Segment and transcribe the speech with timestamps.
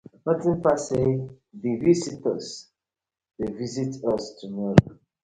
[0.25, 1.09] Notin pass say
[1.61, 2.47] dek visitors
[3.37, 4.87] dey visit us tomorrow,